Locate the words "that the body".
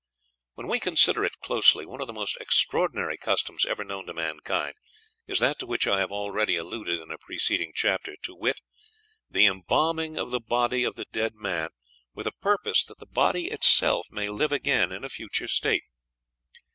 12.85-13.51